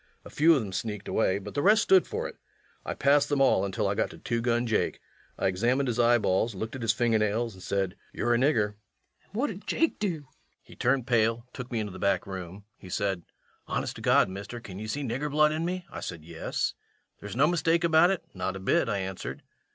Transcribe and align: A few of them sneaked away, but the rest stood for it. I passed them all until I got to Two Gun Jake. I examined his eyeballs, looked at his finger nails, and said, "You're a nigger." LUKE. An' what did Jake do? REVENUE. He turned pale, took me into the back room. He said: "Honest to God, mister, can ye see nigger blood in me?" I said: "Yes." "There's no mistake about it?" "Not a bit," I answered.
A 0.25 0.31
few 0.31 0.55
of 0.55 0.61
them 0.63 0.73
sneaked 0.73 1.07
away, 1.07 1.37
but 1.37 1.53
the 1.53 1.61
rest 1.61 1.83
stood 1.83 2.07
for 2.07 2.27
it. 2.27 2.35
I 2.83 2.95
passed 2.95 3.29
them 3.29 3.39
all 3.39 3.63
until 3.63 3.87
I 3.87 3.93
got 3.93 4.09
to 4.09 4.17
Two 4.17 4.41
Gun 4.41 4.65
Jake. 4.65 4.99
I 5.37 5.45
examined 5.45 5.85
his 5.87 5.99
eyeballs, 5.99 6.55
looked 6.55 6.75
at 6.75 6.81
his 6.81 6.91
finger 6.91 7.19
nails, 7.19 7.53
and 7.53 7.61
said, 7.61 7.95
"You're 8.11 8.33
a 8.33 8.37
nigger." 8.39 8.69
LUKE. 8.69 8.75
An' 9.25 9.29
what 9.33 9.47
did 9.51 9.67
Jake 9.67 9.99
do? 9.99 10.09
REVENUE. 10.13 10.27
He 10.63 10.75
turned 10.75 11.05
pale, 11.05 11.45
took 11.53 11.71
me 11.71 11.79
into 11.79 11.91
the 11.91 11.99
back 11.99 12.25
room. 12.25 12.63
He 12.79 12.89
said: 12.89 13.21
"Honest 13.67 13.95
to 13.97 14.01
God, 14.01 14.27
mister, 14.27 14.59
can 14.59 14.79
ye 14.79 14.87
see 14.87 15.03
nigger 15.03 15.29
blood 15.29 15.51
in 15.51 15.65
me?" 15.65 15.85
I 15.91 15.99
said: 15.99 16.25
"Yes." 16.25 16.73
"There's 17.19 17.35
no 17.35 17.45
mistake 17.45 17.83
about 17.83 18.09
it?" 18.09 18.23
"Not 18.33 18.55
a 18.55 18.59
bit," 18.59 18.89
I 18.89 18.97
answered. 18.97 19.43